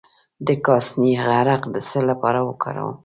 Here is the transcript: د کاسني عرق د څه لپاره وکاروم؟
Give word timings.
د 0.47 0.49
کاسني 0.65 1.11
عرق 1.37 1.61
د 1.73 1.75
څه 1.89 1.99
لپاره 2.09 2.39
وکاروم؟ 2.49 2.95